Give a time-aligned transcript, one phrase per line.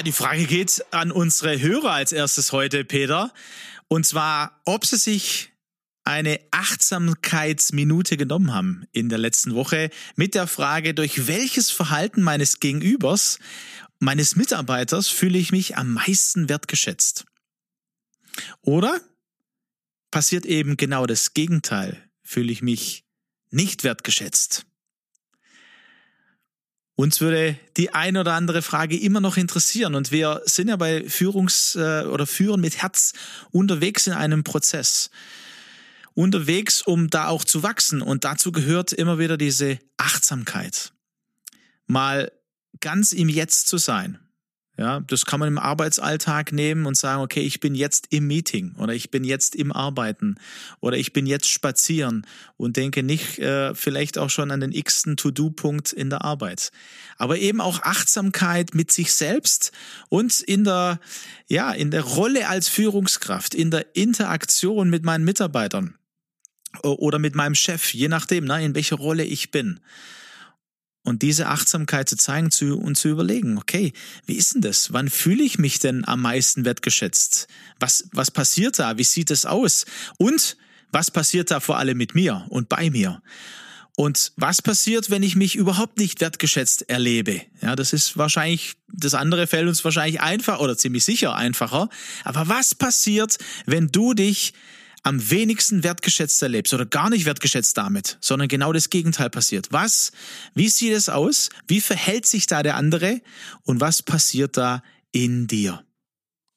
[0.00, 3.34] Ja, die Frage geht an unsere Hörer als erstes heute, Peter.
[3.86, 5.52] Und zwar, ob sie sich
[6.04, 12.60] eine Achtsamkeitsminute genommen haben in der letzten Woche mit der Frage, durch welches Verhalten meines
[12.60, 13.40] Gegenübers,
[13.98, 17.26] meines Mitarbeiters fühle ich mich am meisten wertgeschätzt.
[18.62, 19.02] Oder
[20.10, 23.04] passiert eben genau das Gegenteil, fühle ich mich
[23.50, 24.64] nicht wertgeschätzt.
[27.00, 31.08] Uns würde die ein oder andere Frage immer noch interessieren und wir sind ja bei
[31.08, 33.14] Führungs- äh, oder Führen mit Herz
[33.52, 35.08] unterwegs in einem Prozess.
[36.12, 40.92] Unterwegs, um da auch zu wachsen und dazu gehört immer wieder diese Achtsamkeit.
[41.86, 42.32] Mal
[42.80, 44.18] ganz im Jetzt zu sein.
[44.80, 48.74] Ja, das kann man im Arbeitsalltag nehmen und sagen, okay, ich bin jetzt im Meeting
[48.78, 50.36] oder ich bin jetzt im Arbeiten
[50.80, 55.18] oder ich bin jetzt spazieren und denke nicht äh, vielleicht auch schon an den x-ten
[55.18, 56.72] To-Do-Punkt in der Arbeit.
[57.18, 59.72] Aber eben auch Achtsamkeit mit sich selbst
[60.08, 60.98] und in der,
[61.46, 65.98] ja, in der Rolle als Führungskraft, in der Interaktion mit meinen Mitarbeitern
[66.82, 69.80] oder mit meinem Chef, je nachdem, ne, in welcher Rolle ich bin.
[71.02, 73.92] Und diese Achtsamkeit zu zeigen zu, und zu überlegen, okay,
[74.26, 74.92] wie ist denn das?
[74.92, 77.48] Wann fühle ich mich denn am meisten wertgeschätzt?
[77.78, 78.98] Was, was passiert da?
[78.98, 79.86] Wie sieht es aus?
[80.18, 80.58] Und
[80.92, 83.22] was passiert da vor allem mit mir und bei mir?
[83.96, 87.42] Und was passiert, wenn ich mich überhaupt nicht wertgeschätzt erlebe?
[87.60, 91.88] Ja, das ist wahrscheinlich, das andere fällt uns wahrscheinlich einfach oder ziemlich sicher einfacher.
[92.24, 94.54] Aber was passiert, wenn du dich
[95.02, 99.68] am wenigsten wertgeschätzt erlebst oder gar nicht wertgeschätzt damit, sondern genau das Gegenteil passiert.
[99.70, 100.12] Was,
[100.54, 101.50] wie sieht es aus?
[101.66, 103.20] Wie verhält sich da der andere?
[103.62, 105.84] Und was passiert da in dir?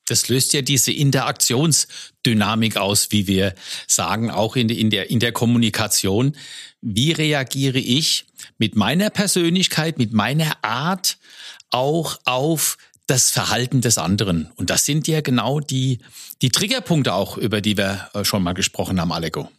[0.06, 3.56] Das löst ja diese Interaktionsdynamik aus, wie wir
[3.88, 6.36] sagen, auch in, in, der, in der Kommunikation.
[6.82, 8.26] Wie reagiere ich
[8.58, 11.18] mit meiner Persönlichkeit, mit meiner Art
[11.70, 12.78] auch auf
[13.13, 14.50] das Verhalten des anderen.
[14.56, 16.00] Und das sind ja genau die,
[16.41, 19.51] die Triggerpunkte auch, über die wir äh, schon mal gesprochen haben, Aleko.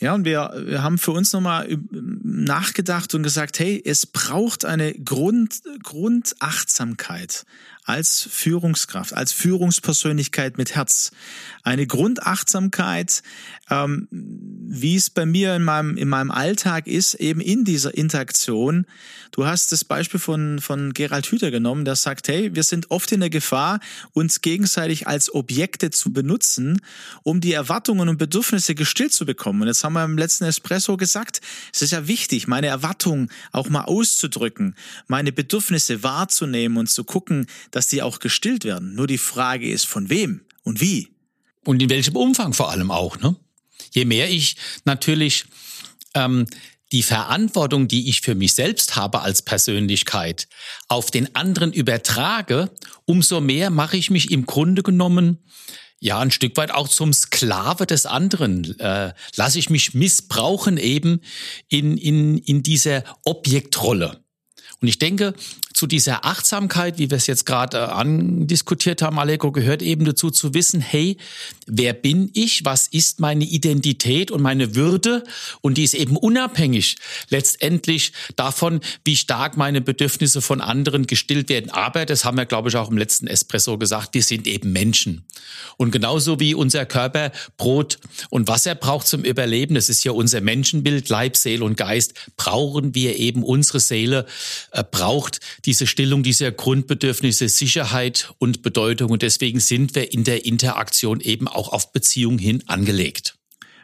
[0.00, 4.92] Ja, und wir, wir haben für uns nochmal nachgedacht und gesagt, hey, es braucht eine
[4.92, 7.44] Grund, Grundachtsamkeit
[7.88, 11.10] als Führungskraft, als Führungspersönlichkeit mit Herz.
[11.62, 13.22] Eine Grundachtsamkeit,
[13.70, 18.86] ähm, wie es bei mir in meinem, in meinem Alltag ist, eben in dieser Interaktion.
[19.30, 23.10] Du hast das Beispiel von, von Gerald Hüther genommen, der sagt, hey, wir sind oft
[23.12, 23.80] in der Gefahr,
[24.12, 26.82] uns gegenseitig als Objekte zu benutzen,
[27.22, 29.62] um die Erwartungen und Bedürfnisse gestillt zu bekommen.
[29.62, 31.40] Und jetzt haben wir im letzten Espresso gesagt,
[31.72, 34.74] es ist ja wichtig, meine Erwartungen auch mal auszudrücken,
[35.06, 37.46] meine Bedürfnisse wahrzunehmen und zu gucken,
[37.78, 38.96] dass die auch gestillt werden.
[38.96, 41.14] Nur die Frage ist, von wem und wie?
[41.64, 43.36] Und in welchem Umfang vor allem auch, ne?
[43.92, 45.44] Je mehr ich natürlich
[46.14, 46.46] ähm,
[46.90, 50.48] die Verantwortung, die ich für mich selbst habe als Persönlichkeit,
[50.88, 52.68] auf den anderen übertrage,
[53.04, 55.38] umso mehr mache ich mich im Grunde genommen
[56.00, 58.76] ja ein Stück weit auch zum Sklave des anderen.
[58.80, 61.20] Äh, lasse ich mich missbrauchen eben
[61.68, 64.24] in, in, in dieser Objektrolle.
[64.80, 65.34] Und ich denke,
[65.78, 70.28] zu dieser Achtsamkeit, wie wir es jetzt gerade äh, andiskutiert haben, Aleko, gehört eben dazu
[70.32, 71.18] zu wissen, hey,
[71.68, 72.64] wer bin ich?
[72.64, 75.22] Was ist meine Identität und meine Würde?
[75.60, 76.96] Und die ist eben unabhängig
[77.28, 81.70] letztendlich davon, wie stark meine Bedürfnisse von anderen gestillt werden.
[81.70, 85.26] Aber, das haben wir, glaube ich, auch im letzten Espresso gesagt, die sind eben Menschen.
[85.76, 88.00] Und genauso wie unser Körper Brot
[88.30, 92.96] und Wasser braucht zum Überleben, das ist ja unser Menschenbild, Leib, Seele und Geist, brauchen
[92.96, 94.26] wir eben unsere Seele,
[94.72, 99.10] äh, braucht diese Stillung dieser Grundbedürfnisse Sicherheit und Bedeutung.
[99.10, 103.34] Und deswegen sind wir in der Interaktion eben auch auf Beziehung hin angelegt.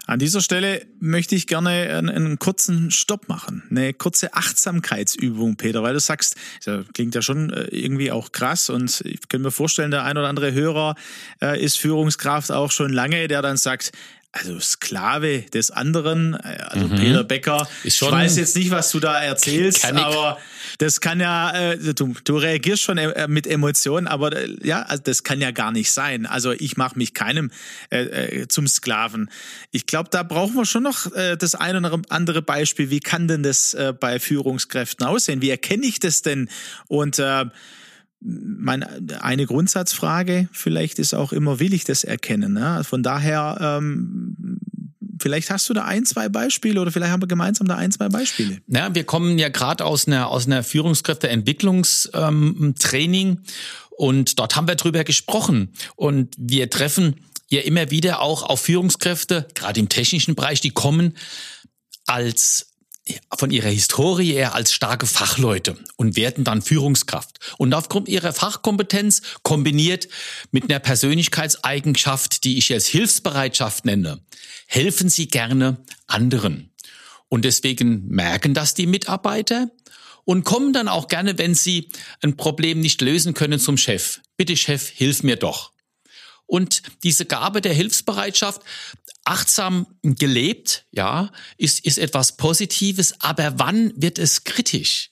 [0.06, 5.92] An dieser Stelle möchte ich gerne einen, kurzen Stopp machen, eine kurze Achtsamkeitsübung, Peter, weil
[5.92, 6.36] du sagst,
[6.94, 10.28] klingt ja schon äh, irgendwie auch krass und ich kann mir vorstellen, der ein oder
[10.28, 10.94] andere Hörer
[11.42, 13.92] äh, ist Führungskraft auch schon lange, der dann sagt,
[14.34, 16.96] also Sklave des anderen, äh, also mhm.
[16.96, 17.68] Peter Becker.
[17.84, 20.38] ich weiß jetzt nicht, was du da erzählst, aber
[20.78, 25.02] das kann ja, äh, du, du reagierst schon äh, mit Emotionen, aber äh, ja, also
[25.04, 26.26] das kann ja gar nicht sein.
[26.26, 27.50] Also ich mache mich keinem
[27.90, 29.30] äh, äh, zum Sklaven.
[29.70, 32.90] Ich glaube, da brauchen wir schon noch äh, das eine oder andere Beispiel.
[32.90, 35.42] Wie kann denn das äh, bei Führungskräften aussehen?
[35.42, 36.48] Wie erkenne ich das denn?
[36.88, 37.44] Und äh,
[38.24, 38.88] meine,
[39.20, 42.54] eine Grundsatzfrage vielleicht ist auch immer, will ich das erkennen?
[42.54, 42.82] Ne?
[42.84, 44.58] Von daher, ähm,
[45.20, 48.08] vielleicht hast du da ein, zwei Beispiele oder vielleicht haben wir gemeinsam da ein, zwei
[48.08, 48.62] Beispiele.
[48.66, 53.42] Ja, wir kommen ja gerade aus einer, aus einer Führungskräfteentwicklungstraining ähm,
[53.90, 57.16] und dort haben wir drüber gesprochen und wir treffen
[57.48, 61.12] ja immer wieder auch auf Führungskräfte, gerade im technischen Bereich, die kommen
[62.06, 62.73] als
[63.36, 67.38] von ihrer Historie eher als starke Fachleute und werden dann Führungskraft.
[67.58, 70.08] Und aufgrund ihrer Fachkompetenz kombiniert
[70.50, 74.20] mit einer Persönlichkeitseigenschaft, die ich als Hilfsbereitschaft nenne,
[74.66, 76.70] helfen sie gerne anderen.
[77.28, 79.70] Und deswegen merken das die Mitarbeiter
[80.24, 81.90] und kommen dann auch gerne, wenn sie
[82.22, 84.20] ein Problem nicht lösen können, zum Chef.
[84.36, 85.73] Bitte Chef, hilf mir doch.
[86.46, 88.62] Und diese Gabe der Hilfsbereitschaft,
[89.24, 95.10] achtsam gelebt, ja, ist, ist etwas Positives, aber wann wird es kritisch?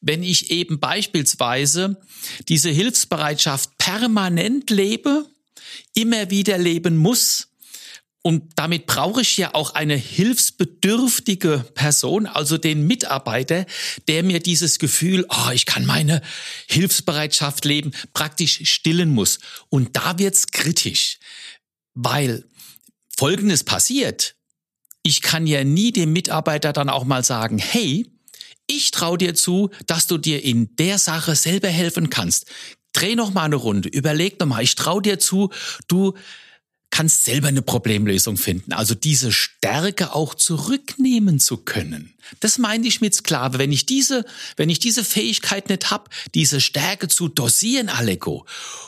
[0.00, 2.00] Wenn ich eben beispielsweise
[2.48, 5.26] diese Hilfsbereitschaft permanent lebe,
[5.94, 7.48] immer wieder leben muss,
[8.26, 13.66] und damit brauche ich ja auch eine hilfsbedürftige Person, also den Mitarbeiter,
[14.08, 16.20] der mir dieses Gefühl, oh, ich kann meine
[16.66, 19.38] Hilfsbereitschaft leben, praktisch stillen muss.
[19.68, 21.20] Und da wird's kritisch,
[21.94, 22.42] weil
[23.16, 24.34] Folgendes passiert.
[25.04, 28.10] Ich kann ja nie dem Mitarbeiter dann auch mal sagen, hey,
[28.66, 32.46] ich traue dir zu, dass du dir in der Sache selber helfen kannst.
[32.92, 35.50] Dreh noch mal eine Runde, überleg noch mal, ich traue dir zu,
[35.86, 36.14] du
[36.96, 38.72] kannst selber eine Problemlösung finden.
[38.72, 42.14] Also diese Stärke auch zurücknehmen zu können.
[42.40, 43.58] Das meine ich mit Sklave.
[43.58, 44.24] Wenn ich diese,
[44.56, 48.46] wenn ich diese Fähigkeit nicht hab, diese Stärke zu dosieren, Aleko,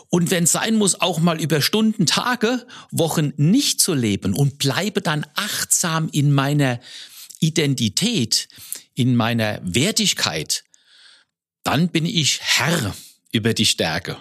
[0.09, 5.03] und wenn sein muss, auch mal über Stunden, Tage, Wochen nicht zu leben und bleibe
[5.03, 6.81] dann achtsam in meiner
[7.41, 8.49] Identität,
[8.95, 10.65] in meiner Wertigkeit,
[11.63, 12.97] dann bin ich Herr
[13.33, 14.17] über die Stärke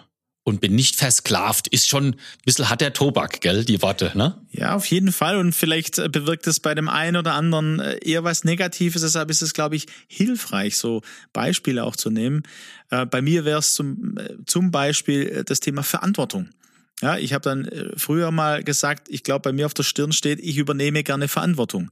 [0.48, 2.16] und bin nicht versklavt, ist schon ein
[2.46, 4.38] bisschen hat der Tobak, gell, die Worte, ne?
[4.50, 5.36] Ja, auf jeden Fall.
[5.40, 9.02] Und vielleicht äh, bewirkt es bei dem einen oder anderen äh, eher was Negatives.
[9.02, 11.02] Deshalb ist es, glaube ich, hilfreich, so
[11.34, 12.44] Beispiele auch zu nehmen.
[12.92, 16.48] Äh, bei mir wäre es zum, zum Beispiel das Thema Verantwortung.
[17.02, 20.40] Ja, ich habe dann früher mal gesagt, ich glaube, bei mir auf der Stirn steht,
[20.40, 21.92] ich übernehme gerne Verantwortung.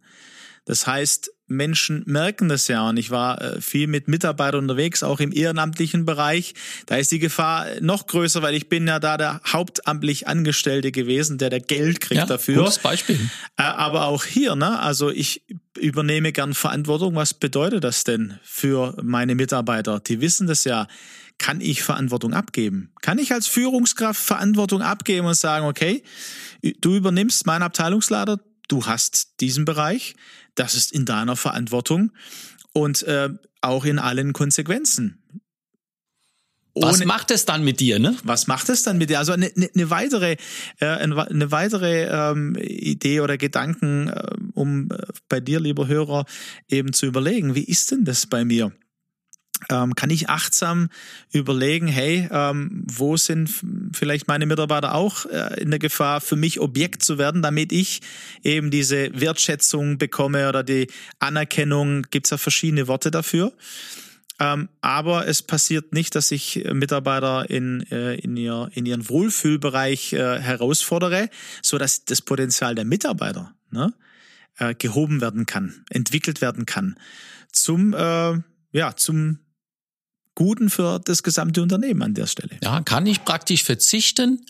[0.64, 5.20] Das heißt, Menschen merken das ja und ich war äh, viel mit Mitarbeitern unterwegs, auch
[5.20, 6.54] im ehrenamtlichen Bereich.
[6.88, 11.38] Da ist die Gefahr noch größer, weil ich bin ja da der hauptamtlich Angestellte gewesen,
[11.38, 12.64] der der Geld kriegt ja, dafür.
[12.64, 13.20] Gutes Beispiel.
[13.58, 15.44] Äh, aber auch hier, ne, also ich
[15.78, 17.16] übernehme gern Verantwortung.
[17.16, 20.00] Was bedeutet das denn für meine Mitarbeiter?
[20.00, 20.88] Die wissen das ja.
[21.38, 22.94] Kann ich Verantwortung abgeben?
[23.02, 26.02] Kann ich als Führungskraft Verantwortung abgeben und sagen, okay,
[26.80, 28.40] du übernimmst meinen Abteilungsleiter,
[28.70, 30.16] du hast diesen Bereich,
[30.56, 32.12] das ist in deiner Verantwortung
[32.74, 33.30] und äh,
[33.62, 35.22] auch in allen Konsequenzen.
[36.78, 38.18] Ohne, was macht es dann mit dir, ne?
[38.24, 39.20] Was macht es dann mit dir?
[39.20, 40.36] Also eine, eine weitere,
[40.80, 44.98] äh, eine weitere ähm, Idee oder Gedanken, äh, um äh,
[45.30, 46.26] bei dir, lieber Hörer,
[46.68, 48.74] eben zu überlegen, wie ist denn das bei mir?
[49.70, 50.90] Ähm, kann ich achtsam
[51.32, 53.50] überlegen, hey, ähm, wo sind
[53.94, 58.02] vielleicht meine Mitarbeiter auch äh, in der Gefahr, für mich Objekt zu werden, damit ich
[58.44, 60.88] eben diese Wertschätzung bekomme oder die
[61.20, 63.54] Anerkennung, gibt's ja verschiedene Worte dafür.
[64.38, 70.12] Ähm, aber es passiert nicht, dass ich Mitarbeiter in, äh, in, ihr, in ihren Wohlfühlbereich
[70.12, 71.30] äh, herausfordere,
[71.62, 73.94] so dass das Potenzial der Mitarbeiter ne,
[74.58, 76.98] äh, gehoben werden kann, entwickelt werden kann
[77.56, 78.34] zum äh,
[78.72, 79.40] ja zum
[80.36, 82.58] Guten für das gesamte Unternehmen an der Stelle.
[82.62, 84.46] Ja, kann ich praktisch verzichten?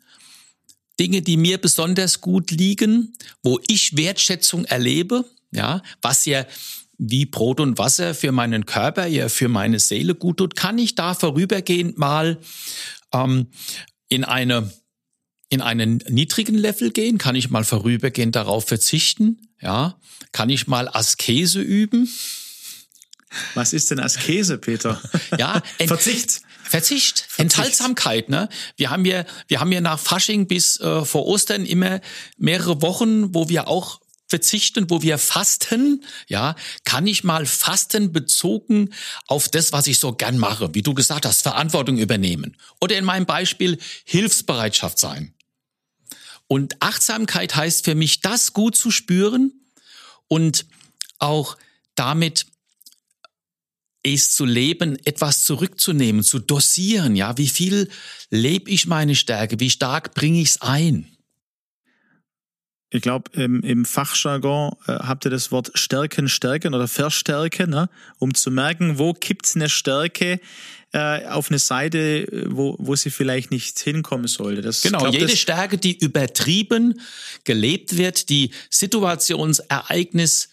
[0.99, 3.13] Dinge, die mir besonders gut liegen,
[3.43, 6.45] wo ich Wertschätzung erlebe, ja, was ja
[6.97, 10.95] wie Brot und Wasser für meinen Körper, ja für meine Seele gut tut, kann ich
[10.95, 12.39] da vorübergehend mal
[13.13, 13.47] ähm,
[14.07, 14.71] in eine
[15.49, 17.17] in einen niedrigen Level gehen?
[17.17, 19.47] Kann ich mal vorübergehend darauf verzichten?
[19.61, 19.99] Ja,
[20.31, 22.09] kann ich mal Askese üben?
[23.53, 25.01] Was ist denn Askese, Peter?
[25.37, 26.41] Ja, Verzicht.
[26.63, 28.29] Verzicht, Verzicht, Enthaltsamkeit.
[28.29, 28.49] Ne?
[28.75, 32.01] Wir haben ja, wir haben ja nach Fasching bis äh, vor Ostern immer
[32.37, 36.03] mehrere Wochen, wo wir auch verzichten, wo wir fasten.
[36.27, 38.89] Ja, kann ich mal fasten bezogen
[39.27, 42.57] auf das, was ich so gern mache, wie du gesagt hast, Verantwortung übernehmen.
[42.81, 45.33] Oder in meinem Beispiel Hilfsbereitschaft sein.
[46.47, 49.53] Und Achtsamkeit heißt für mich, das gut zu spüren
[50.27, 50.65] und
[51.17, 51.57] auch
[51.95, 52.45] damit
[54.13, 57.15] es zu leben, etwas zurückzunehmen, zu dosieren.
[57.15, 57.89] Ja, wie viel
[58.29, 59.59] lebe ich meine Stärke?
[59.59, 61.07] Wie stark bringe ich es ein?
[62.91, 67.89] Ich glaube, im, im Fachjargon äh, habt ihr das Wort Stärken, Stärken oder Verstärken, ne?
[68.19, 70.39] um zu merken, wo es eine Stärke
[70.93, 74.61] äh, auf eine Seite, wo, wo sie vielleicht nicht hinkommen sollte.
[74.61, 77.01] Das, genau, glaub, jede Stärke, die übertrieben
[77.43, 80.49] gelebt wird, die Situationsereignis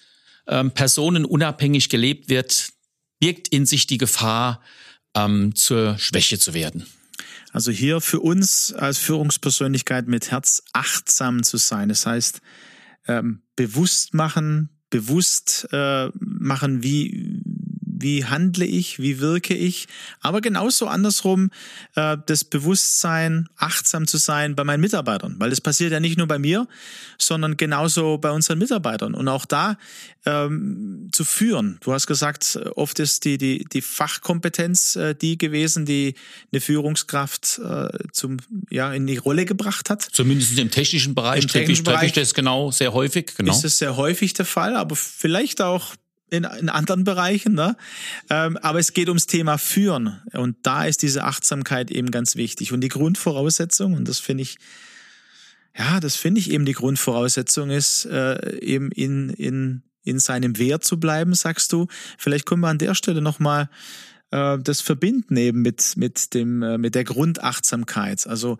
[0.48, 2.72] ähm, personenunabhängig gelebt wird,
[3.22, 4.60] birgt in sich die Gefahr,
[5.14, 6.86] ähm, zur Schwäche zu werden.
[7.52, 11.88] Also hier für uns als Führungspersönlichkeit mit Herz achtsam zu sein.
[11.88, 12.40] Das heißt,
[13.06, 17.31] ähm, bewusst machen, bewusst äh, machen, wie,
[18.02, 19.86] wie handle ich, wie wirke ich,
[20.20, 21.50] aber genauso andersrum
[21.94, 26.26] äh, das Bewusstsein, achtsam zu sein bei meinen Mitarbeitern, weil das passiert ja nicht nur
[26.26, 26.68] bei mir,
[27.18, 29.76] sondern genauso bei unseren Mitarbeitern und auch da
[30.24, 31.78] ähm, zu führen.
[31.80, 36.14] Du hast gesagt, oft ist die, die, die Fachkompetenz äh, die gewesen, die
[36.52, 38.38] eine Führungskraft äh, zum,
[38.70, 40.02] ja, in die Rolle gebracht hat.
[40.02, 43.32] Zumindest im technischen Bereich, Im technischen Bereich ich das genau sehr häufig.
[43.36, 43.52] Genau.
[43.52, 45.94] Ist es sehr häufig der Fall, aber vielleicht auch
[46.32, 47.54] in, in anderen Bereichen.
[47.54, 47.76] Ne?
[48.30, 50.20] Ähm, aber es geht ums Thema Führen.
[50.32, 52.72] Und da ist diese Achtsamkeit eben ganz wichtig.
[52.72, 54.56] Und die Grundvoraussetzung, und das finde ich,
[55.76, 60.84] ja, das finde ich eben die Grundvoraussetzung ist, äh, eben in, in, in seinem Wert
[60.84, 61.86] zu bleiben, sagst du.
[62.18, 63.68] Vielleicht können wir an der Stelle nochmal
[64.30, 68.26] äh, das verbinden eben mit, mit, dem, äh, mit der Grundachtsamkeit.
[68.26, 68.58] Also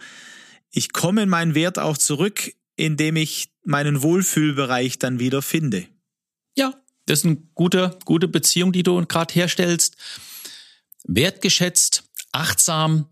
[0.71, 5.87] ich komme in meinen Wert auch zurück, indem ich meinen Wohlfühlbereich dann wieder finde.
[6.57, 6.75] Ja,
[7.13, 9.97] das ist eine gute, gute Beziehung, die du gerade herstellst.
[11.05, 13.11] Wertgeschätzt, achtsam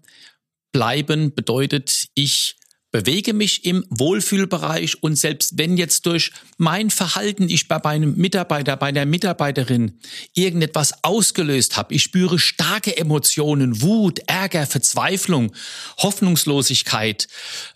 [0.73, 2.57] bleiben bedeutet, ich
[2.93, 8.77] bewege mich im Wohlfühlbereich und selbst wenn jetzt durch mein Verhalten ich bei einem Mitarbeiter,
[8.77, 10.01] bei einer Mitarbeiterin
[10.35, 15.55] irgendetwas ausgelöst habe, ich spüre starke Emotionen, Wut, Ärger, Verzweiflung,
[15.99, 17.29] Hoffnungslosigkeit,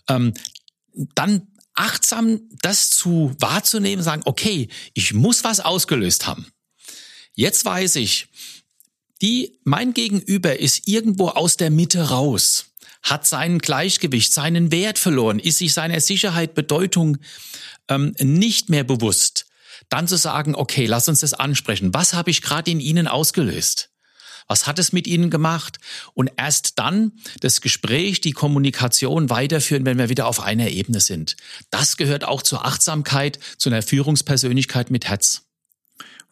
[0.09, 0.33] ähm,
[1.13, 6.47] dann achtsam das zu wahrzunehmen, sagen, okay, ich muss was ausgelöst haben.
[7.33, 8.27] Jetzt weiß ich,
[9.21, 15.39] die, mein Gegenüber ist irgendwo aus der Mitte raus, hat seinen Gleichgewicht, seinen Wert verloren,
[15.39, 17.17] ist sich seiner Sicherheit, Bedeutung
[17.89, 19.45] ähm, nicht mehr bewusst.
[19.89, 21.93] Dann zu sagen, okay, lass uns das ansprechen.
[21.93, 23.89] Was habe ich gerade in Ihnen ausgelöst?
[24.47, 25.79] Was hat es mit ihnen gemacht?
[26.13, 31.35] Und erst dann das Gespräch, die Kommunikation weiterführen, wenn wir wieder auf einer Ebene sind.
[31.71, 35.45] Das gehört auch zur Achtsamkeit, zu einer Führungspersönlichkeit mit Herz.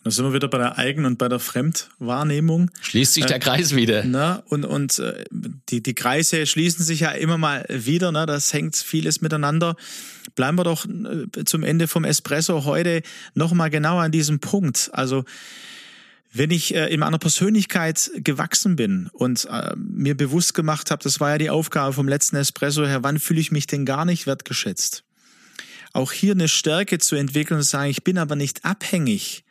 [0.04, 2.70] Da sind wir wieder bei der Eigen- und bei der Fremdwahrnehmung.
[2.82, 4.04] Schließt sich der äh, Kreis wieder.
[4.04, 8.12] Na, und und äh, die, die Kreise schließen sich ja immer mal wieder.
[8.12, 8.26] Ne?
[8.26, 9.78] Das hängt vieles miteinander.
[10.36, 13.02] Bleiben wir doch äh, zum Ende vom Espresso heute
[13.34, 14.90] nochmal genau an diesem Punkt.
[14.92, 15.24] Also
[16.34, 21.20] wenn ich äh, in meiner Persönlichkeit gewachsen bin und äh, mir bewusst gemacht habe, das
[21.20, 24.26] war ja die Aufgabe vom letzten Espresso her, wann fühle ich mich denn gar nicht
[24.26, 25.04] wertgeschätzt?
[25.94, 29.44] Auch hier eine Stärke zu entwickeln und zu sagen, ich bin aber nicht abhängig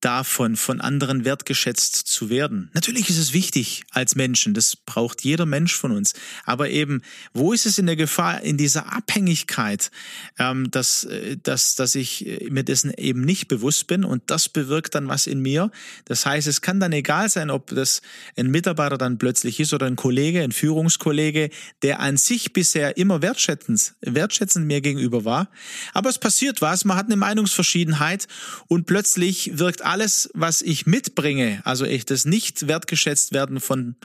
[0.00, 2.70] davon, von anderen wertgeschätzt zu werden.
[2.74, 6.14] Natürlich ist es wichtig als Menschen, das braucht jeder Mensch von uns.
[6.44, 7.02] Aber eben,
[7.32, 9.90] wo ist es in der Gefahr, in dieser Abhängigkeit,
[10.38, 14.48] ähm, dass, äh, dass, dass ich äh, mir dessen eben nicht bewusst bin und das
[14.48, 15.70] bewirkt dann was in mir.
[16.04, 18.00] Das heißt, es kann dann egal sein, ob das
[18.36, 21.50] ein Mitarbeiter dann plötzlich ist oder ein Kollege, ein Führungskollege,
[21.82, 25.48] der an sich bisher immer wertschätzend, wertschätzend mir gegenüber war.
[25.92, 28.28] Aber es passiert was, man hat eine Meinungsverschiedenheit
[28.68, 33.96] und plötzlich wirkt alles, was ich mitbringe, also ich das nicht wertgeschätzt werden von,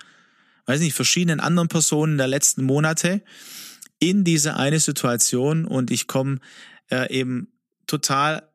[0.65, 3.21] weiß nicht, verschiedenen anderen Personen der letzten Monate
[3.99, 6.39] in diese eine Situation und ich komme
[6.89, 7.49] äh, eben
[7.85, 8.49] total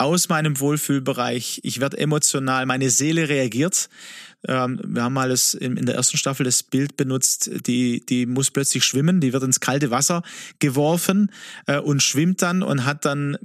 [0.00, 1.60] aus meinem Wohlfühlbereich.
[1.62, 3.88] Ich werde emotional, meine Seele reagiert
[4.46, 8.24] ähm, wir haben mal das in, in der ersten Staffel das Bild benutzt, die, die
[8.26, 10.22] muss plötzlich schwimmen, die wird ins kalte Wasser
[10.58, 11.30] geworfen
[11.66, 13.36] äh, und schwimmt dann und hat dann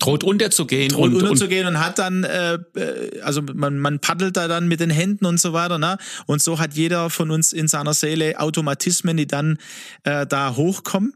[0.00, 4.36] droht unterzugehen droht und, unterzugehen und, und hat dann äh, äh, also man, man paddelt
[4.36, 5.96] da dann mit den Händen und so weiter, ne?
[6.26, 9.58] Und so hat jeder von uns in seiner Seele Automatismen, die dann
[10.02, 11.14] äh, da hochkommen.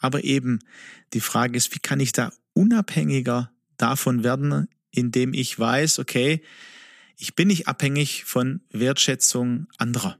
[0.00, 0.60] Aber eben
[1.12, 6.42] die Frage ist, wie kann ich da unabhängiger davon werden, indem ich weiß, okay,
[7.18, 10.18] ich bin nicht abhängig von Wertschätzung anderer.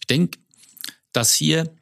[0.00, 0.38] Ich denke,
[1.12, 1.74] dass hier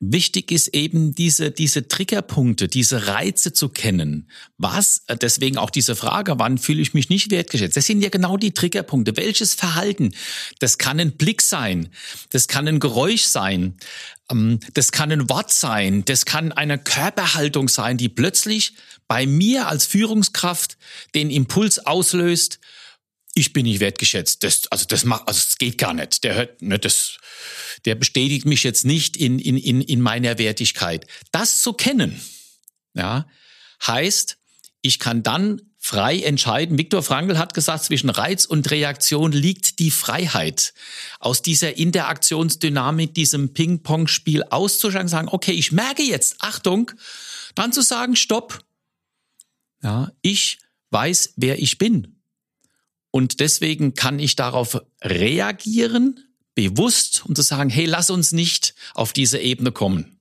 [0.00, 4.28] wichtig ist eben diese, diese Triggerpunkte, diese Reize zu kennen.
[4.56, 7.76] Was, deswegen auch diese Frage, wann fühle ich mich nicht wertgeschätzt?
[7.76, 9.16] Das sind ja genau die Triggerpunkte.
[9.18, 10.12] Welches Verhalten?
[10.58, 11.90] Das kann ein Blick sein.
[12.30, 13.76] Das kann ein Geräusch sein.
[14.30, 18.74] ähm, das kann ein Wort sein, das kann eine Körperhaltung sein, die plötzlich
[19.06, 20.78] bei mir als Führungskraft
[21.14, 22.58] den Impuls auslöst,
[23.34, 24.42] ich bin nicht wertgeschätzt.
[24.42, 26.24] Das, also das macht, also es geht gar nicht.
[26.24, 27.18] Der hört, ne, das,
[27.84, 31.06] der bestätigt mich jetzt nicht in, in, in, in meiner Wertigkeit.
[31.32, 32.20] Das zu kennen,
[32.94, 33.26] ja,
[33.86, 34.36] heißt,
[34.82, 36.76] ich kann dann frei entscheiden.
[36.76, 40.74] Viktor Frankl hat gesagt, zwischen Reiz und Reaktion liegt die Freiheit.
[41.20, 46.90] Aus dieser Interaktionsdynamik, diesem Ping-Pong-Spiel auszusteigen, sagen, okay, ich merke jetzt, Achtung,
[47.54, 48.62] dann zu sagen, stopp.
[49.82, 50.58] Ja, ich
[50.90, 52.19] weiß, wer ich bin.
[53.10, 56.20] Und deswegen kann ich darauf reagieren,
[56.54, 60.18] bewusst, um zu sagen, hey, lass uns nicht auf diese Ebene kommen.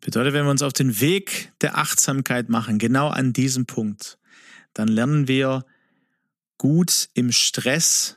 [0.00, 4.18] Bedeutet, wenn wir uns auf den Weg der Achtsamkeit machen, genau an diesem Punkt,
[4.74, 5.64] dann lernen wir
[6.58, 8.16] gut im Stress,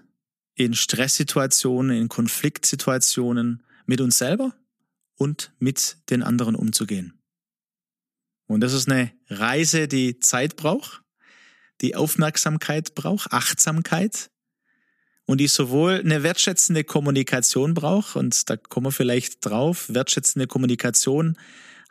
[0.55, 4.53] in Stresssituationen, in Konfliktsituationen mit uns selber
[5.15, 7.13] und mit den anderen umzugehen.
[8.47, 11.03] Und das ist eine Reise, die Zeit braucht,
[11.81, 14.29] die Aufmerksamkeit braucht, Achtsamkeit
[15.25, 21.37] und die sowohl eine wertschätzende Kommunikation braucht, und da kommen wir vielleicht drauf, wertschätzende Kommunikation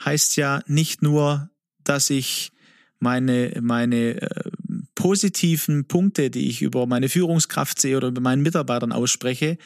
[0.04, 1.50] heißt ja nicht nur,
[1.84, 2.52] dass ich
[2.98, 4.50] meine, meine äh,
[4.94, 9.58] positiven Punkte, die ich über meine Führungskraft sehe oder über meinen Mitarbeitern ausspreche.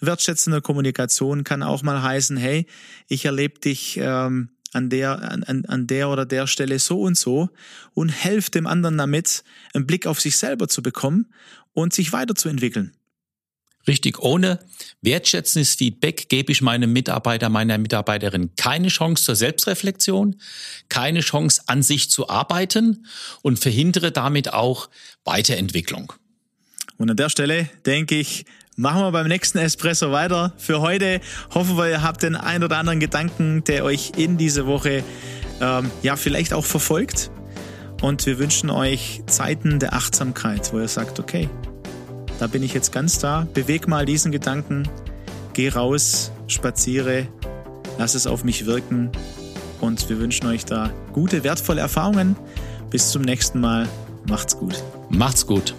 [0.00, 2.66] Wertschätzende Kommunikation kann auch mal heißen, hey,
[3.08, 7.50] ich erlebe dich ähm, an der, an, an der oder der Stelle so und so
[7.94, 11.32] und helfe dem anderen damit, einen Blick auf sich selber zu bekommen
[11.72, 12.92] und sich weiterzuentwickeln.
[13.86, 14.60] Richtig, ohne
[15.00, 20.36] wertschätzendes Feedback gebe ich meinem Mitarbeiter, meiner Mitarbeiterin keine Chance zur Selbstreflexion,
[20.88, 23.06] keine Chance an sich zu arbeiten
[23.42, 24.88] und verhindere damit auch
[25.24, 26.12] Weiterentwicklung.
[26.96, 28.44] Und an der Stelle denke ich,
[28.76, 30.52] machen wir beim nächsten Espresso weiter.
[30.56, 31.20] Für heute
[31.54, 35.02] hoffen wir, ihr habt den ein oder anderen Gedanken, der euch in diese Woche
[35.60, 37.30] ähm, ja vielleicht auch verfolgt.
[38.00, 41.48] Und wir wünschen euch Zeiten der Achtsamkeit, wo ihr sagt, okay,
[42.40, 43.46] da bin ich jetzt ganz da.
[43.54, 44.88] Beweg mal diesen Gedanken,
[45.52, 47.28] geh raus, spaziere,
[47.98, 49.12] lass es auf mich wirken
[49.80, 52.36] und wir wünschen euch da gute, wertvolle Erfahrungen.
[52.90, 53.88] Bis zum nächsten Mal.
[54.28, 54.82] Macht's gut.
[55.08, 55.74] Macht's gut.